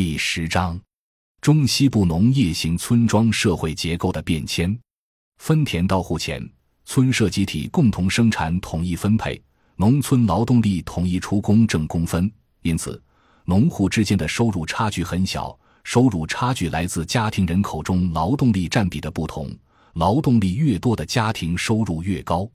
[0.00, 0.80] 第十章：
[1.40, 4.78] 中西部农业型村庄社会结构的变迁。
[5.38, 6.40] 分田到户前，
[6.84, 9.42] 村社集体共同生产，统一分配，
[9.74, 12.30] 农村劳动力统一出工挣工分，
[12.62, 13.02] 因此
[13.44, 15.58] 农户之间的收入差距很小。
[15.82, 19.50] 收入差距来自家庭人口中劳动力占比的不同，
[19.94, 22.48] 劳动力越多的家庭收入越高。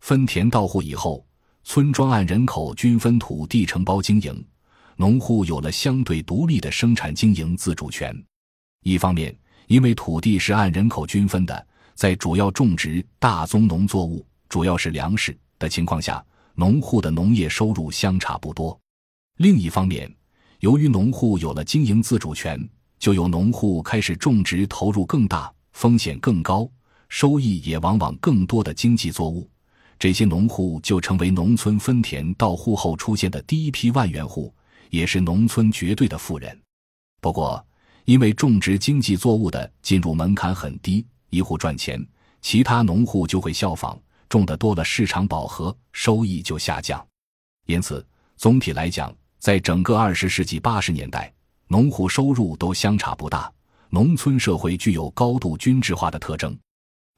[0.00, 1.22] 分田到户以后，
[1.64, 4.42] 村庄按人口均分土地承包经营，
[5.00, 8.12] 农户有了相对独立的生产经营自主权。
[8.82, 9.32] 一方面，
[9.68, 16.24] 因为土地是按人口均分的，在主要种植大宗农作物，主要是粮食的情况下，
[16.56, 18.76] 农户的农业收入相差不多；
[19.36, 20.12] 另一方面，
[20.58, 22.60] 由于农户有了经营自主权，
[22.98, 26.68] 就有农户开始种植投入更大、风险更高、
[27.08, 29.48] 收益也往往更多的经济作物。
[29.96, 34.52] 这些农户就成为农村分田到户后出现的第一批万元户，
[34.90, 36.58] 也是农村绝对的富人。
[37.20, 37.64] 不过，
[38.04, 42.04] 因为种植经济作物的进入门槛很低，一户赚钱，
[42.40, 47.04] 其他农户就会效仿，种的多了，市场饱和，收益就下降。
[47.66, 51.32] 因此，总体来讲，在整个二十世纪八十年代，
[51.66, 53.52] 农户收入都相差不大。
[53.90, 56.56] 农村社会具有高度均质化的特征。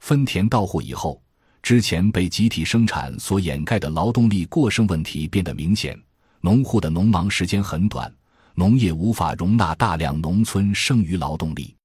[0.01, 1.21] 分田到户以后。
[1.63, 5.95] 之前被集体生产所掩盖的劳动力过剩问题变得明显，
[6.43, 8.11] 农户的农忙时间很短，
[8.55, 11.77] 农业无法容纳大量农村剩余劳动力，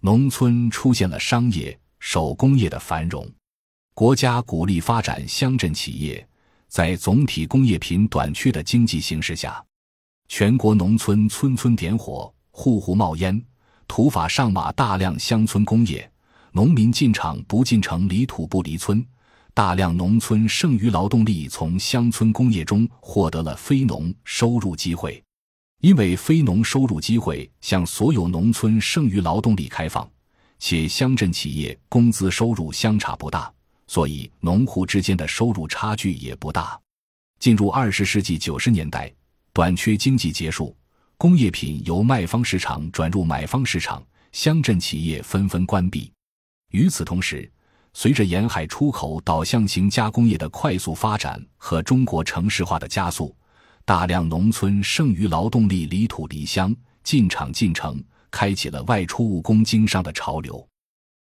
[0.00, 3.30] 农村出现了商业手工业的繁荣。
[3.94, 6.26] 国家鼓励发展乡镇企业，
[6.68, 9.62] 在总体工业品短缺的经济形势下，
[10.28, 13.44] 全国农村村村点火，户户冒烟，
[13.86, 16.10] 土法上马，大量乡村工业，
[16.52, 19.04] 农民进厂不进城，离土不离村。
[19.58, 25.20] 大量农村剩余劳动力从乡村工业中获得了非农收入机会，
[25.80, 30.08] 因为非农收入机会向所有农村剩余劳动力开放，
[30.60, 33.52] 且乡镇企业工资收入相差不大，
[33.88, 36.80] 所以农户之间的收入差距也不大。
[37.40, 39.12] 进入二十世纪九十年代，
[39.52, 40.72] 短缺经济结束，
[41.16, 44.00] 工业品由卖方市场转入买方市场，
[44.30, 46.12] 乡镇企业纷纷关闭。
[46.70, 47.50] 与此同时，
[47.94, 53.34] 随着沿海出口导向型加工业的快速发展和中国城市化的加速，
[53.84, 60.66] 大量农村剩余劳动力离土离乡进厂进城，开启了外出务工经商的潮流。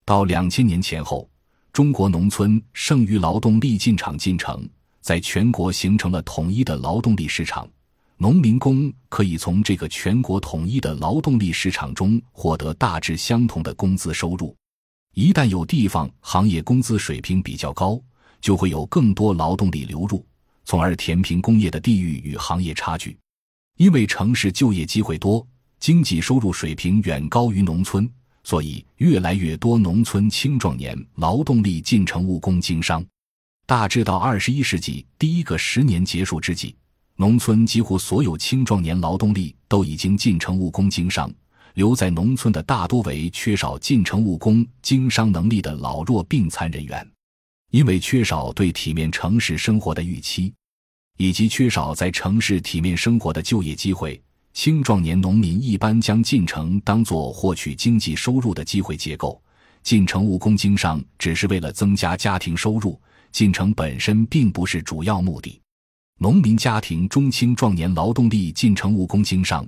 [0.05, 1.29] 到两千年前后，
[1.73, 4.67] 中国农村剩余劳动力进厂进城，
[5.01, 7.67] 在全国形成了统一的劳动力市场，
[8.17, 14.55] 农民工可以从这个全国统一的劳动力市场中获得大致相同的工资收入。
[15.17, 17.99] 一旦有地方行业工资水平比较高，
[18.39, 20.23] 就会有更多劳动力流入，
[20.63, 23.17] 从而填平工业的地域与行业差距。
[23.77, 25.43] 因为城市就业机会多，
[25.79, 28.07] 经济收入水平远高于农村，
[28.43, 33.03] 所以越来越多农村青壮年劳动力进城务工经商。
[33.65, 36.75] 大致到二十一世纪第一个十年结束之际，
[37.15, 41.27] 农村几乎所有青壮年劳动力都已经进城务工经商。
[41.77, 47.07] 留在农村的大多为缺少进城务工、经商能力的老弱病残人员，
[47.69, 50.51] 因为缺少对体面城市生活的预期，
[51.19, 54.19] 以及缺少在城市体面生活的就业机会，
[54.53, 59.39] 青壮年农民一般将进城当作获取经济收入的机会结构。
[59.83, 62.99] 进城务工经商只是为了增加家庭收入，
[63.31, 65.61] 进城本身并不是主要目的。
[66.17, 69.63] 农民家庭中青壮年劳动力进城务工经商。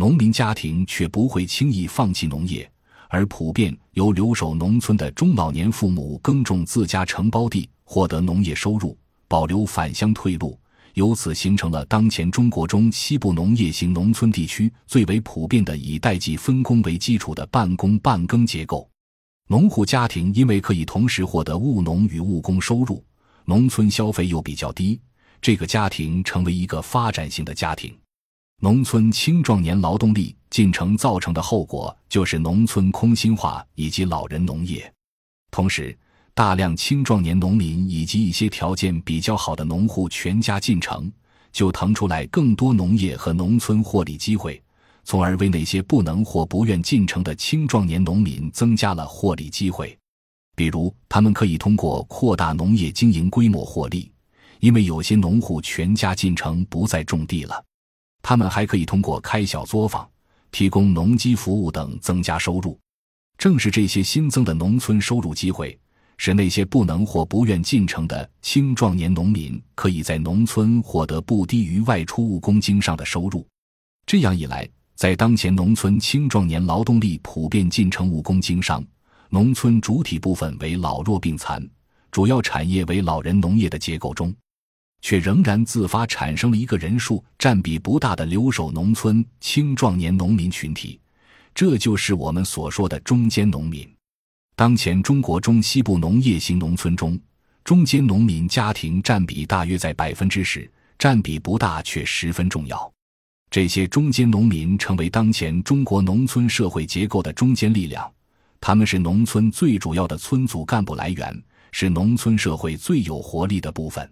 [0.00, 2.66] 农民家庭却不会轻易放弃农业，
[3.10, 8.96] 而普遍由留守农村的中老年父母耕种自家承包地，获得农业收入，
[9.28, 10.58] 保留返乡退路，
[10.94, 18.88] 由此形成了当前中国中西部农业型农村地区最为普遍的以代际分工为基础的半工半耕结构。
[19.48, 23.04] 农户家庭因为可以同时获得务农与务工收入，
[23.44, 24.98] 农村消费又比较低，
[25.42, 27.94] 这个家庭成为一个发展型的家庭。
[28.62, 34.92] 农村青壮年劳动力进城造成的后果，就是农村空心化以及老人农业。
[35.50, 35.96] 同时，
[36.34, 41.10] 大量青壮年农民以及一些条件比较好的农户全家进城，
[41.50, 44.62] 就腾出来更多农业和农村获利机会，
[45.04, 49.96] 从而为那些不能或不愿进城的青壮年农民增加了获利机会。
[50.54, 54.12] 比如，他们可以通过扩大农业经营规模获利，
[54.58, 57.64] 因为有些农户全家进城不再种地了。
[58.22, 60.08] 他们还可以通过开小作坊、
[60.50, 62.78] 提供农机服务等增加收入。
[63.38, 65.78] 正是这些新增的农村收入机会，
[66.18, 73.46] 使那些不能或不愿进城的青壮年农民可以在农村获得不低于外出务工经商的收入。
[74.04, 78.84] 这样一来，在当前农村青壮年劳动力普遍进城务工经商，
[79.30, 81.66] 农村主体部分为老弱病残，
[82.10, 84.34] 主要产业为老人农业的结构中，
[85.02, 91.00] 却仍然自发产生了一个人数占比不大的留守农村青壮年农民群体，
[91.54, 93.88] 这就是我们所说的中间农民。
[94.54, 97.18] 当前中国中西部农业型农村中，
[97.64, 102.92] 中间农民家庭占比大约在百分之十，占比不大却十分重要。
[103.50, 108.10] 这些中间农民成为当前中国农村社会结构的中坚力量，
[108.60, 111.42] 他们是农村最主要的村组干部来源，
[111.72, 114.08] 是农村社会最有活力的部分。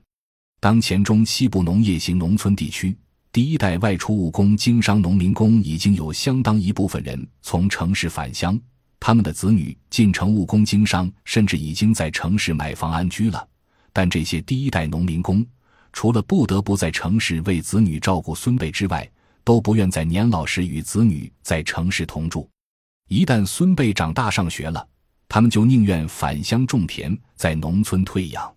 [0.61, 2.97] 当前中西部农业型农村地区，
[3.31, 8.59] 第一代外出务工经商农民工已经有相当一部分人从城市返乡。
[8.99, 13.47] 他们的子女进城务工经商，甚至已经在城市买房安居了。
[13.93, 15.47] 但这些第一代农民工，
[15.93, 19.09] 除了不得不在城市为子女照顾孙辈之外，
[19.45, 22.51] 都不愿在年老时与子女在城市同住。
[23.09, 24.85] 一旦孙辈长大上学了，
[25.29, 28.53] 他们就宁愿返乡种田，在农村退养。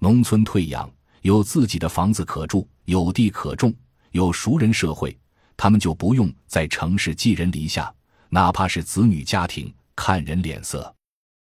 [0.00, 0.90] 农村退养，
[1.24, 3.72] 有自己的房子可住，有地可种，
[4.10, 5.16] 有熟人社会，
[5.56, 7.90] 他们就不用在城市寄人篱下。
[8.28, 10.94] 哪怕是子女家庭看人脸色，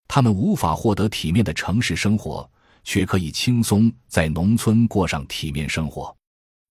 [0.06, 2.50] 他们无法获得体面的城市生活，
[2.84, 6.14] 却可以轻松在农村过上体面生活。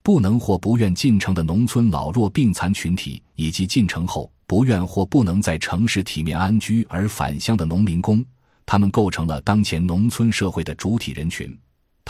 [0.03, 8.23] 不能或不愿进城的农村老弱病残群体，以及进城后不愿或不能在城市体面安居而返乡的农民工，
[8.67, 11.59] 他们构成了当前农村社会的主体人群。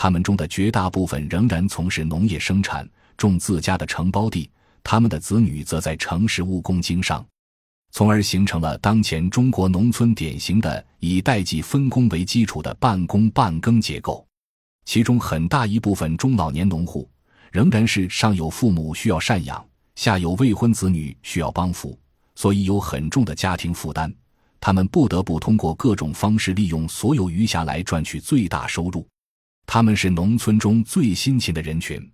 [0.01, 4.49] 他们中的绝大部分仍然从事农业生产，种自家的承包地；
[4.81, 7.23] 他们的子女则在城市务工经商。
[7.91, 14.25] 从而形成了当前中国农村典型的以代际分工为基础的半工半耕结构，
[14.85, 17.05] 其中很大一部分中老年农户
[17.51, 19.61] 仍然是上有父母需要赡养，
[19.95, 21.99] 下有未婚子女需要帮扶，
[22.35, 24.09] 所以有很重的家庭负担。
[24.61, 29.05] 他们不得不通过各种方式利用所有余暇来赚取最大收入。
[29.71, 32.11] 他们是农村中最辛勤的人群。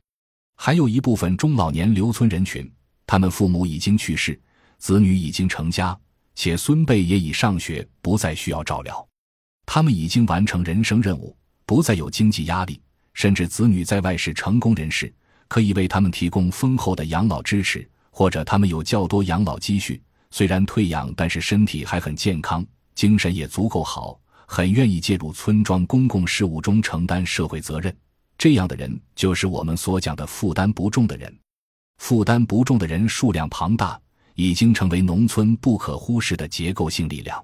[0.57, 2.69] 还有一部分中老年留村人群，
[3.07, 4.37] 他们父母已经去世。
[4.77, 5.97] 子女已经成家，
[6.35, 9.07] 且孙辈也已上学，不再需要照料。
[9.65, 11.33] 他们已经完成人生任务，
[11.65, 12.77] 不再有经济压力，
[13.13, 15.11] 甚至子女在外是成功人士，
[15.47, 22.65] 可以为他们提供丰厚的养老支持，或者他们有较多养老积蓄，虽然退养，但是身体还很健康，
[22.95, 27.95] 精神也足够好，很愿意介入村庄公共事务中承担社会责任。
[28.37, 31.33] 这样的人就是我们所讲的负担不重的人。
[31.97, 33.99] 负担不重的人数量庞大。
[34.35, 37.41] 已经成为农村不可忽视的结构性力量。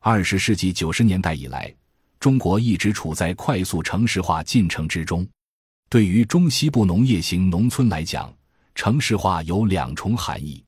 [0.00, 1.70] 二十世纪九十年代以来，
[2.18, 5.26] 中国一直处在快速城市化进程之中。
[5.90, 8.34] 对于中西部农业型农村来讲，
[8.74, 10.64] 城市化有两重含义。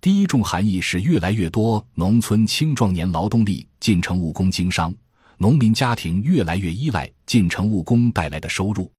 [0.00, 4.94] 第一重含义是越来越多农村青壮年劳动力进城务工经商，
[5.42, 8.92] 农民家庭越来越依赖进城务工带来的收入。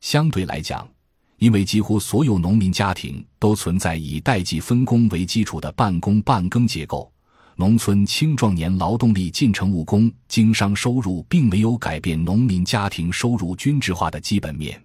[0.00, 0.88] 相对来讲，
[1.38, 7.12] 因为几乎所有农民家庭都存在以代际分工为基础的半工半耕结构，
[7.56, 14.80] 农村青壮年劳动力进城务工经商收入并没有改变农民家庭收入均质化的基本面。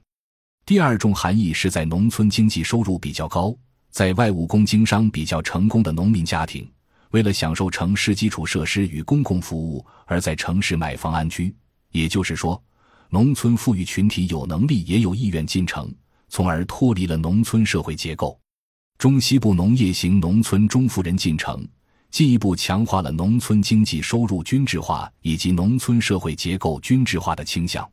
[0.65, 3.55] 第二种含义是在农村经济收入比较高，
[3.91, 6.67] 在外务工经商比较成功的农民家庭，
[7.15, 11.55] 为了享受城市基础设施与公共服务而在城市买房安居。
[11.93, 12.61] 也就是说，
[13.09, 15.89] 农村富裕群体有能力也有意愿进城。
[16.27, 18.37] 从而脱离了农村社会结构，
[18.97, 21.65] 中西部农业型农村中富人进城，
[22.11, 27.89] 进一步强化了农村经济收入均质化以及农村社会结构均质化的倾向。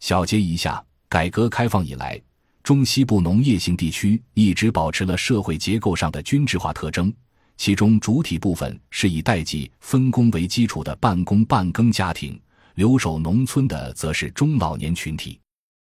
[0.00, 2.20] 小结一下，改革开放以来，
[2.64, 7.14] 中西部农业型地区一直保持了社会结构上的均质化特征，
[7.56, 12.38] 其中主体部分是以代际分工为基础的半工半耕家庭，
[12.74, 15.40] 留守农村的则是中老年群体。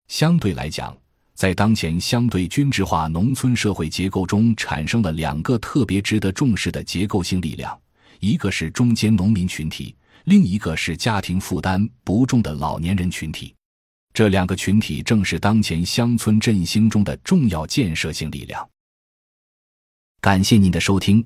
[0.07, 0.95] 相对来讲，
[1.33, 7.77] 在当前相对均质化农村社会结构中，产生了两个特别值得重视的结构性力量，
[8.19, 9.95] 一个是中间农民群体，
[10.25, 13.53] 另一个是家庭负担不重的老年人群体。
[14.13, 18.65] 这两个群体正是当前乡村振兴中的重要建设性力量。
[20.21, 21.25] 感谢您的收听，